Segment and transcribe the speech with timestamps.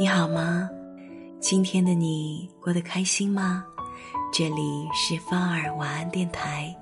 [0.00, 0.70] 你好吗？
[1.40, 3.66] 今天的你过得开心吗？
[4.32, 6.72] 这里是芳儿晚安电台，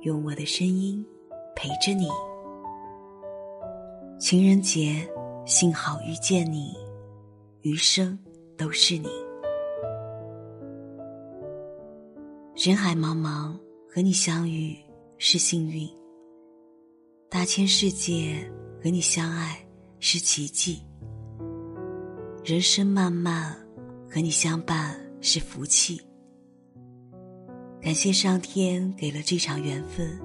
[0.00, 1.06] 用我的声音
[1.54, 2.08] 陪着你。
[4.18, 5.08] 情人节，
[5.46, 6.74] 幸好遇见你，
[7.62, 8.18] 余生
[8.56, 9.08] 都是你。
[12.56, 13.56] 人海茫茫，
[13.88, 14.76] 和你相遇
[15.16, 15.86] 是幸运；
[17.30, 18.50] 大千世界，
[18.82, 19.64] 和你相爱
[20.00, 20.82] 是奇迹。
[22.48, 23.54] 人生漫漫，
[24.10, 26.00] 和你相伴是福气。
[27.78, 30.18] 感谢上天给了这场缘分，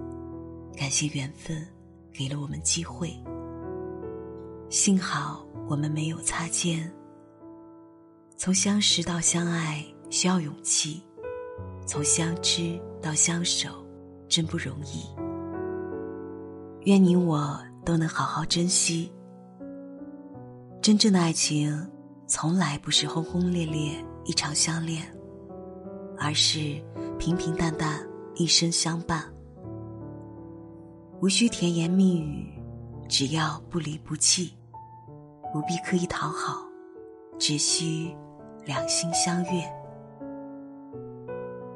[0.74, 1.68] 感谢缘分
[2.14, 3.14] 给了我们机会。
[4.70, 6.90] 幸好我们没有擦肩。
[8.38, 11.04] 从相识到相爱需要勇气，
[11.86, 13.86] 从相知到相守
[14.30, 15.04] 真不容易。
[16.86, 19.12] 愿你我都能好好珍惜。
[20.82, 21.86] 真正的爱情。
[22.36, 23.94] 从来不是轰轰烈烈
[24.26, 25.04] 一场相恋，
[26.18, 26.84] 而是
[27.20, 29.24] 平平淡淡一生相伴。
[31.22, 32.52] 无需甜言蜜语，
[33.08, 34.48] 只要不离不弃；
[35.54, 36.66] 不必刻意讨好，
[37.38, 38.12] 只需
[38.66, 39.64] 两心相悦。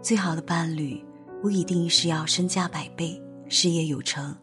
[0.02, 1.06] 最好的伴侣
[1.40, 4.36] 不一定是要身价百倍、事业有成，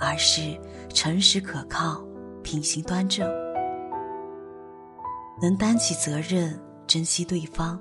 [0.00, 0.60] 而是
[0.92, 2.04] 诚实可靠、
[2.42, 3.47] 品行端正。
[5.40, 7.80] 能担起责任，珍惜对方，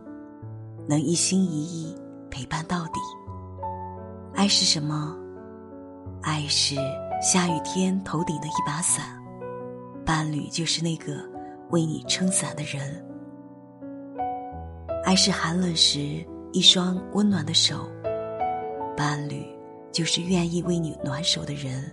[0.87, 1.95] 能一心一意
[2.29, 2.99] 陪伴到底。
[4.35, 5.17] 爱是什么？
[6.21, 6.75] 爱是
[7.21, 9.05] 下雨天头顶的一把伞，
[10.05, 11.23] 伴侣就是那个
[11.71, 13.03] 为你撑伞的人。
[15.03, 17.89] 爱是寒冷时一双温暖的手，
[18.95, 19.43] 伴侣
[19.91, 21.91] 就是愿意为你暖手的人。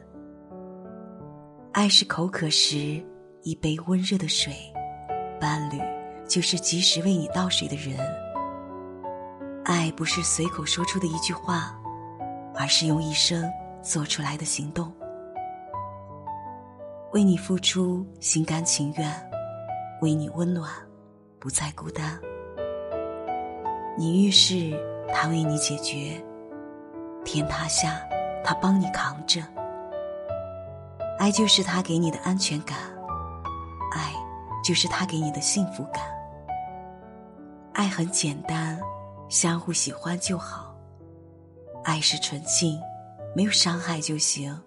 [1.72, 3.02] 爱是口渴时
[3.42, 4.52] 一杯温热的水。
[5.45, 5.78] 伴侣
[6.27, 7.98] 就是及时为你倒水的人。
[9.62, 11.78] 爱不是随口说出的一句话，
[12.55, 13.53] 而是用一生
[13.83, 14.91] 做出来的行动。
[17.12, 19.06] 为你付出，心甘情愿；
[20.00, 20.66] 为你温暖，
[21.38, 22.19] 不再孤单。
[23.99, 24.72] 你遇事，
[25.12, 26.25] 他为你解决；
[27.22, 28.00] 天塌下，
[28.43, 29.43] 他帮你扛着。
[31.19, 32.94] 爱就是他给你的安全感。
[34.64, 36.02] 就是他给你的幸福感。
[37.75, 38.80] 爱很简单，
[39.28, 40.75] 相互喜欢就好。
[41.84, 42.80] 爱是纯净，
[43.36, 44.58] 没有伤害就行。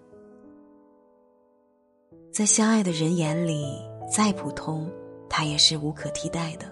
[2.31, 4.87] 在相爱的人眼里，再普通，
[5.27, 6.67] 他也是无可替代的；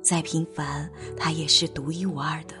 [0.00, 2.54] 再平凡，他也是独一无二的。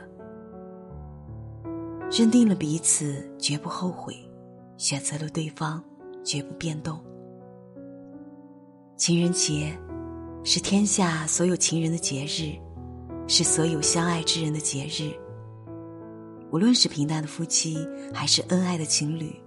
[2.10, 4.14] 认定了彼此，绝不后悔；
[4.76, 5.84] 选择了对方，
[6.24, 6.98] 绝不变动。
[8.98, 9.72] 情人节，
[10.42, 12.58] 是天下所有情人的节日，
[13.28, 15.14] 是所有相爱之人的节日。
[16.50, 17.78] 无论是平淡的夫妻，
[18.12, 19.40] 还是恩爱的情侣，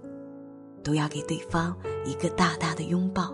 [0.82, 1.76] 都要给对方
[2.06, 3.30] 一个大大的拥抱，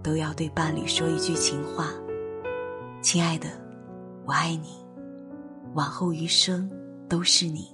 [0.00, 1.88] 都要对伴侣说一句情话
[3.02, 3.48] ：“亲爱的，
[4.24, 4.68] 我爱你，
[5.74, 6.70] 往后余生
[7.08, 7.66] 都是你，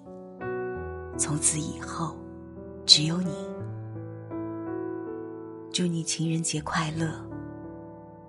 [1.18, 2.16] 从此以后
[2.86, 3.30] 只有你。”
[5.76, 7.22] 祝你情人节快乐！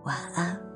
[0.04, 0.67] 晚安。